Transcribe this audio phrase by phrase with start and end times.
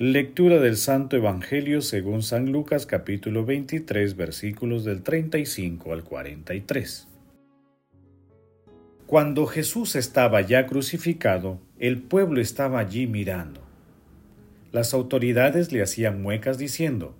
[0.00, 7.08] Lectura del Santo Evangelio según San Lucas capítulo 23 versículos del 35 al 43.
[9.08, 13.60] Cuando Jesús estaba ya crucificado, el pueblo estaba allí mirando.
[14.70, 17.16] Las autoridades le hacían muecas diciendo,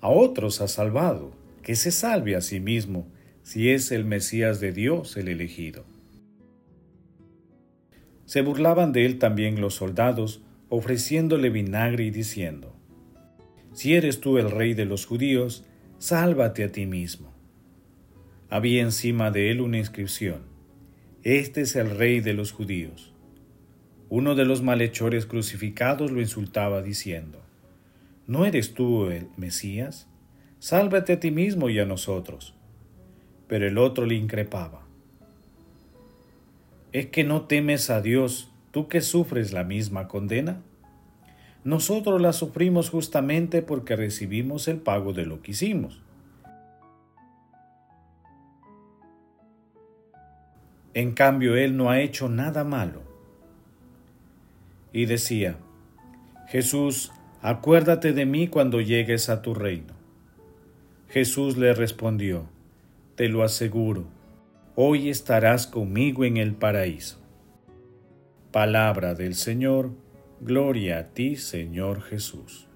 [0.00, 1.30] A otros ha salvado,
[1.62, 3.06] que se salve a sí mismo,
[3.44, 5.84] si es el Mesías de Dios el elegido.
[8.24, 12.74] Se burlaban de él también los soldados, ofreciéndole vinagre y diciendo,
[13.72, 15.66] Si eres tú el rey de los judíos,
[15.98, 17.34] sálvate a ti mismo.
[18.48, 20.42] Había encima de él una inscripción,
[21.22, 23.12] Este es el rey de los judíos.
[24.08, 27.42] Uno de los malhechores crucificados lo insultaba diciendo,
[28.26, 30.08] ¿No eres tú el Mesías?
[30.60, 32.54] Sálvate a ti mismo y a nosotros.
[33.48, 34.86] Pero el otro le increpaba,
[36.92, 40.60] ¿Es que no temes a Dios tú que sufres la misma condena?
[41.64, 46.00] Nosotros la sufrimos justamente porque recibimos el pago de lo que hicimos.
[50.94, 53.02] En cambio, Él no ha hecho nada malo.
[54.92, 55.56] Y decía,
[56.48, 59.94] Jesús, acuérdate de mí cuando llegues a tu reino.
[61.08, 62.44] Jesús le respondió,
[63.14, 64.06] Te lo aseguro,
[64.74, 67.20] hoy estarás conmigo en el paraíso.
[68.52, 69.92] Palabra del Señor,
[70.40, 72.66] gloria a ti Señor Jesús.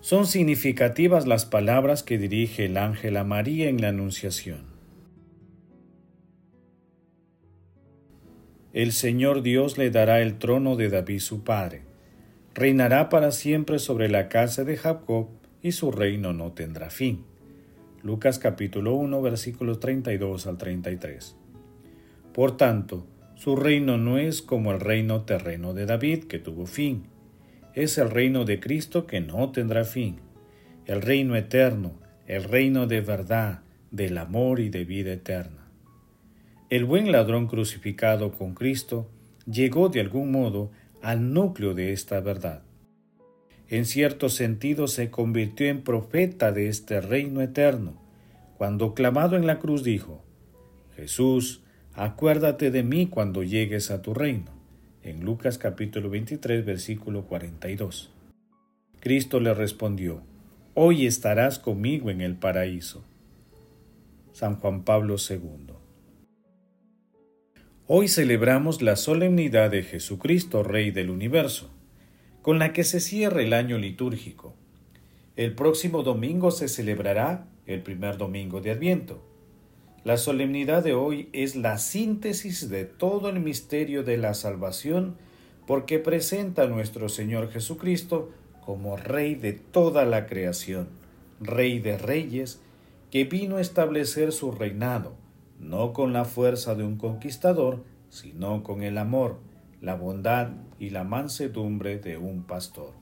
[0.00, 4.66] Son significativas las palabras que dirige el ángel a María en la Anunciación.
[8.72, 11.88] El Señor Dios le dará el trono de David su padre
[12.58, 15.28] reinará para siempre sobre la casa de Jacob
[15.62, 17.24] y su reino no tendrá fin.
[18.02, 21.36] Lucas capítulo 1 versículos 32 al 33.
[22.34, 27.04] Por tanto, su reino no es como el reino terreno de David que tuvo fin,
[27.74, 30.16] es el reino de Cristo que no tendrá fin,
[30.86, 31.92] el reino eterno,
[32.26, 33.60] el reino de verdad,
[33.92, 35.68] del amor y de vida eterna.
[36.70, 39.08] El buen ladrón crucificado con Cristo
[39.46, 40.72] llegó de algún modo
[41.08, 42.60] al núcleo de esta verdad.
[43.70, 47.94] En cierto sentido se convirtió en profeta de este reino eterno,
[48.58, 50.22] cuando clamado en la cruz dijo,
[50.96, 51.62] Jesús,
[51.94, 54.50] acuérdate de mí cuando llegues a tu reino.
[55.02, 58.10] En Lucas capítulo 23 versículo 42.
[59.00, 60.20] Cristo le respondió,
[60.74, 63.02] Hoy estarás conmigo en el paraíso.
[64.34, 65.77] San Juan Pablo II.
[67.90, 71.70] Hoy celebramos la solemnidad de Jesucristo, Rey del universo,
[72.42, 74.52] con la que se cierra el año litúrgico.
[75.36, 79.24] El próximo domingo se celebrará el primer domingo de Adviento.
[80.04, 85.16] La solemnidad de hoy es la síntesis de todo el misterio de la salvación
[85.66, 88.30] porque presenta a nuestro Señor Jesucristo
[88.66, 90.88] como Rey de toda la creación,
[91.40, 92.60] Rey de reyes,
[93.10, 95.14] que vino a establecer su reinado
[95.58, 99.40] no con la fuerza de un conquistador, sino con el amor,
[99.80, 102.92] la bondad y la mansedumbre de un pastor.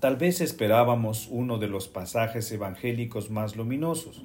[0.00, 4.24] Tal vez esperábamos uno de los pasajes evangélicos más luminosos.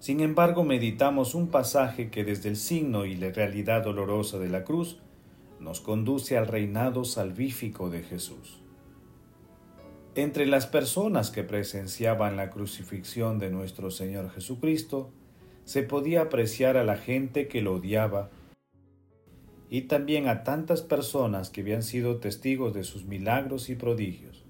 [0.00, 4.64] Sin embargo, meditamos un pasaje que desde el signo y la realidad dolorosa de la
[4.64, 4.98] cruz
[5.60, 8.60] nos conduce al reinado salvífico de Jesús.
[10.16, 15.12] Entre las personas que presenciaban la crucifixión de nuestro Señor Jesucristo,
[15.64, 18.28] se podía apreciar a la gente que lo odiaba
[19.68, 24.44] y también a tantas personas que habían sido testigos de sus milagros y prodigios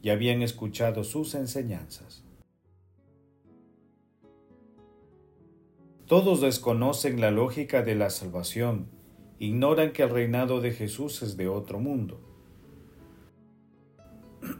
[0.00, 2.22] y habían escuchado sus enseñanzas.
[6.06, 8.86] Todos desconocen la lógica de la salvación,
[9.40, 12.35] ignoran que el reinado de Jesús es de otro mundo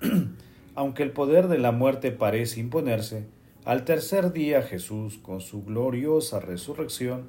[0.75, 3.27] Aunque el poder de la muerte parece imponerse,
[3.65, 7.29] al tercer día Jesús, con su gloriosa resurrección,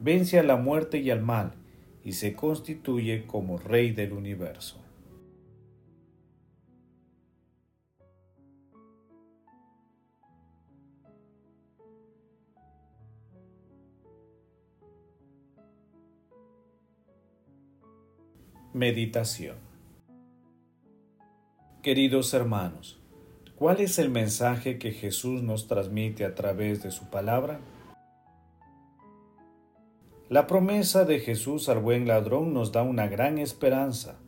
[0.00, 1.52] vence a la muerte y al mal
[2.04, 4.82] y se constituye como Rey del universo.
[18.74, 19.67] Meditación
[21.88, 23.00] Queridos hermanos,
[23.56, 27.60] ¿cuál es el mensaje que Jesús nos transmite a través de su palabra?
[30.28, 34.18] La promesa de Jesús al buen ladrón nos da una gran esperanza.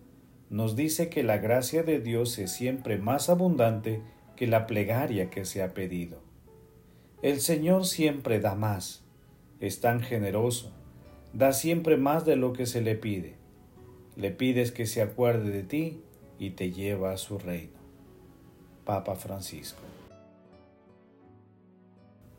[0.48, 4.00] Nos dice que la gracia de Dios es siempre más abundante
[4.36, 6.22] que la plegaria que se ha pedido.
[7.20, 9.04] El Señor siempre da más,
[9.60, 10.72] es tan generoso,
[11.34, 13.34] da siempre más de lo que se le pide.
[14.16, 16.00] Le pides que se acuerde de ti
[16.40, 17.78] y te lleva a su reino.
[18.87, 19.82] Papa Francisco.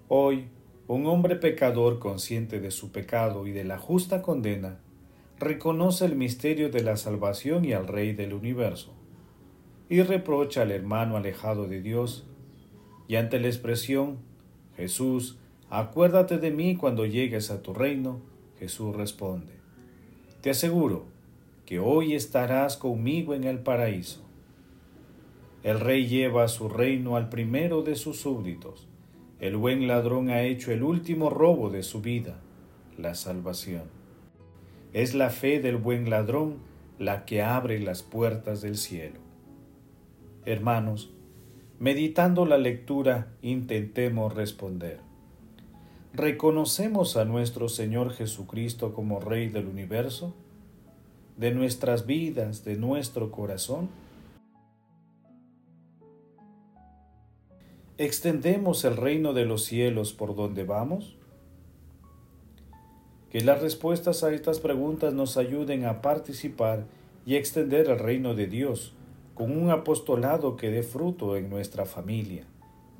[0.07, 0.47] Hoy,
[0.87, 4.79] un hombre pecador consciente de su pecado y de la justa condena,
[5.37, 8.91] reconoce el misterio de la salvación y al Rey del universo,
[9.87, 12.25] y reprocha al hermano alejado de Dios,
[13.07, 14.17] y ante la expresión,
[14.75, 15.37] Jesús,
[15.69, 18.19] acuérdate de mí cuando llegues a tu reino,
[18.57, 19.53] Jesús responde,
[20.41, 21.10] te aseguro
[21.71, 24.19] que hoy estarás conmigo en el paraíso.
[25.63, 28.89] El rey lleva a su reino al primero de sus súbditos,
[29.39, 32.41] el buen ladrón ha hecho el último robo de su vida,
[32.97, 33.83] la salvación.
[34.91, 36.57] Es la fe del buen ladrón
[36.99, 39.21] la que abre las puertas del cielo.
[40.43, 41.13] Hermanos,
[41.79, 44.99] meditando la lectura, intentemos responder.
[46.13, 50.35] ¿Reconocemos a nuestro Señor Jesucristo como Rey del universo?
[51.37, 53.89] ¿De nuestras vidas, de nuestro corazón?
[57.97, 61.17] ¿Extendemos el reino de los cielos por donde vamos?
[63.29, 66.85] Que las respuestas a estas preguntas nos ayuden a participar
[67.25, 68.93] y extender el reino de Dios
[69.35, 72.45] con un apostolado que dé fruto en nuestra familia,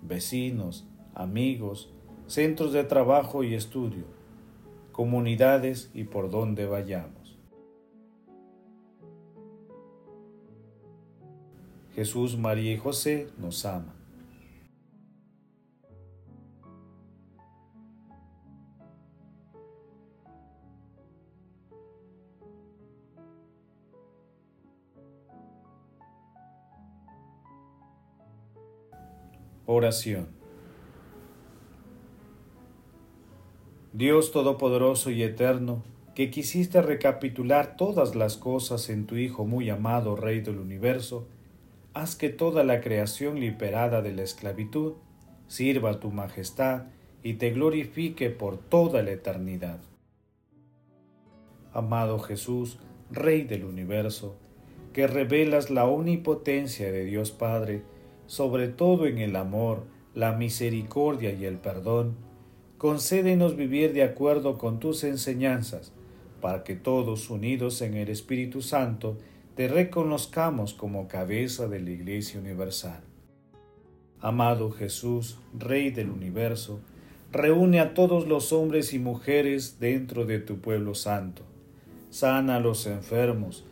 [0.01, 1.91] vecinos, amigos,
[2.27, 4.05] centros de trabajo y estudio,
[4.91, 7.20] comunidades y por donde vayamos.
[11.95, 14.01] Jesús, María y José nos aman
[29.73, 30.27] Oración.
[33.93, 35.83] Dios Todopoderoso y Eterno,
[36.13, 41.25] que quisiste recapitular todas las cosas en tu Hijo muy amado Rey del universo,
[41.93, 44.93] haz que toda la creación liberada de la esclavitud
[45.47, 46.85] sirva a tu majestad
[47.23, 49.79] y te glorifique por toda la eternidad.
[51.73, 52.79] Amado Jesús,
[53.11, 54.37] Rey del universo,
[54.93, 57.83] que revelas la omnipotencia de Dios Padre,
[58.25, 59.83] sobre todo en el amor,
[60.13, 62.15] la misericordia y el perdón,
[62.77, 65.93] concédenos vivir de acuerdo con tus enseñanzas,
[66.41, 69.17] para que todos unidos en el Espíritu Santo
[69.55, 73.01] te reconozcamos como cabeza de la Iglesia Universal.
[74.21, 76.79] Amado Jesús, Rey del universo,
[77.31, 81.43] reúne a todos los hombres y mujeres dentro de tu pueblo santo.
[82.09, 83.65] Sana a los enfermos,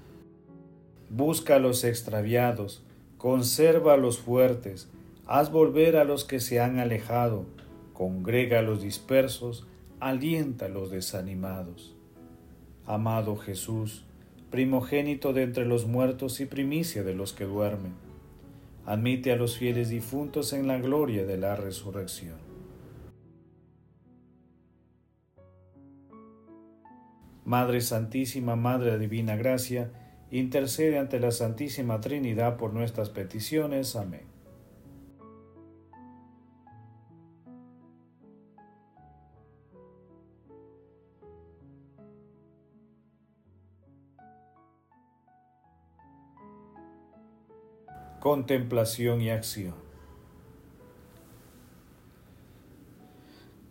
[1.10, 2.84] busca a los extraviados,
[3.18, 4.90] conserva a los fuertes,
[5.28, 7.46] haz volver a los que se han alejado,
[7.94, 9.66] congrega a los dispersos,
[10.02, 11.96] alienta a los desanimados.
[12.86, 14.06] Amado Jesús,
[14.50, 17.94] primogénito de entre los muertos y primicia de los que duermen,
[18.86, 22.38] admite a los fieles difuntos en la gloria de la resurrección.
[27.46, 29.91] Madre Santísima, Madre Divina Gracia,
[30.32, 33.96] intercede ante la Santísima Trinidad por nuestras peticiones.
[33.96, 34.38] Amén.
[48.30, 49.74] Contemplación y acción.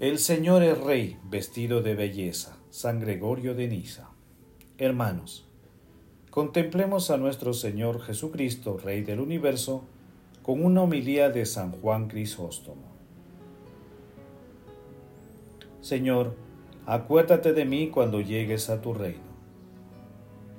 [0.01, 2.59] El Señor es Rey, vestido de belleza.
[2.69, 4.11] San Gregorio de Niza.
[4.77, 5.49] Hermanos,
[6.31, 9.85] Contemplemos a nuestro Señor Jesucristo, Rey del universo,
[10.43, 12.97] con una homilía de San Juan Crisóstomo.
[15.81, 16.35] Señor,
[16.85, 19.28] acuérdate de mí cuando llegues a tu reino.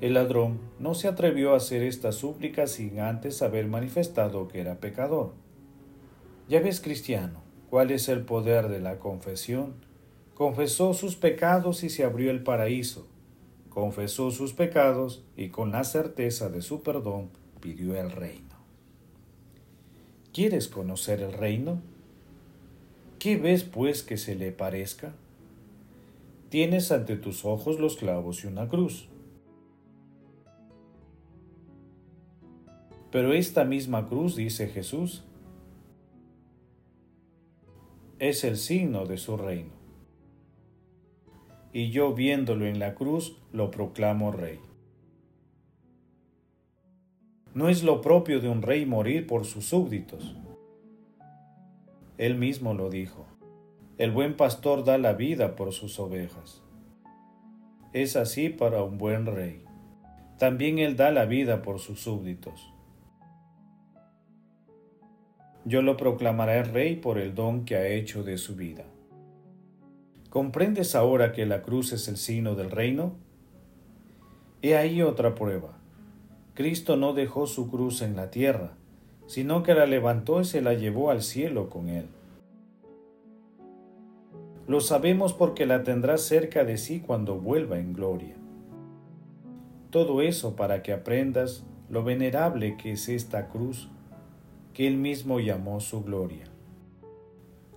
[0.01, 4.79] El ladrón no se atrevió a hacer esta súplica sin antes haber manifestado que era
[4.79, 5.33] pecador.
[6.47, 9.73] Ya ves, cristiano, cuál es el poder de la confesión.
[10.35, 13.07] Confesó sus pecados y se abrió el paraíso.
[13.69, 17.29] Confesó sus pecados y con la certeza de su perdón
[17.59, 18.55] pidió el reino.
[20.33, 21.81] ¿Quieres conocer el reino?
[23.19, 25.13] ¿Qué ves pues que se le parezca?
[26.49, 29.09] Tienes ante tus ojos los clavos y una cruz.
[33.11, 35.23] Pero esta misma cruz, dice Jesús,
[38.19, 39.71] es el signo de su reino.
[41.71, 44.59] Y yo viéndolo en la cruz, lo proclamo rey.
[47.53, 50.35] No es lo propio de un rey morir por sus súbditos.
[52.17, 53.25] Él mismo lo dijo.
[53.97, 56.61] El buen pastor da la vida por sus ovejas.
[57.91, 59.63] Es así para un buen rey.
[60.37, 62.71] También él da la vida por sus súbditos.
[65.69, 68.85] Yo lo proclamaré rey por el don que ha hecho de su vida.
[70.31, 73.13] ¿Comprendes ahora que la cruz es el signo del reino?
[74.63, 75.77] He ahí otra prueba.
[76.55, 78.71] Cristo no dejó su cruz en la tierra,
[79.27, 82.07] sino que la levantó y se la llevó al cielo con él.
[84.67, 88.35] Lo sabemos porque la tendrá cerca de sí cuando vuelva en gloria.
[89.91, 93.91] Todo eso para que aprendas lo venerable que es esta cruz
[94.79, 96.45] que él mismo llamó su gloria.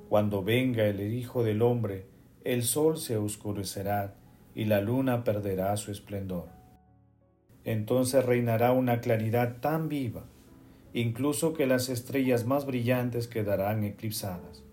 [0.09, 2.07] Cuando venga el Hijo del Hombre,
[2.45, 4.15] el sol se oscurecerá
[4.55, 6.63] y la luna perderá su esplendor
[7.65, 10.25] entonces reinará una claridad tan viva,
[10.93, 14.65] incluso que las estrellas más brillantes quedarán eclipsadas.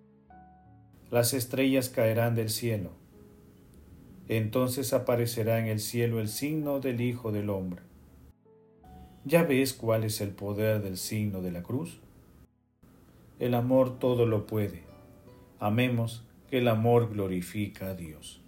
[1.12, 2.91] Las estrellas caerán del cielo.
[4.27, 7.81] Entonces aparecerá en el cielo el signo del Hijo del Hombre.
[9.25, 12.00] ¿Ya ves cuál es el poder del signo de la cruz?
[13.39, 14.84] El amor todo lo puede.
[15.60, 18.41] Amemos que el amor glorifica a Dios.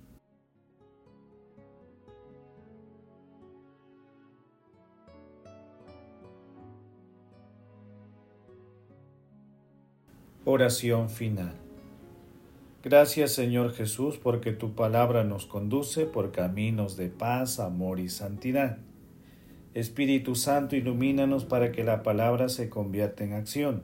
[10.43, 11.53] Oración final.
[12.83, 18.79] Gracias Señor Jesús porque tu palabra nos conduce por caminos de paz, amor y santidad.
[19.73, 23.83] Espíritu Santo, ilumínanos para que la palabra se convierta en acción.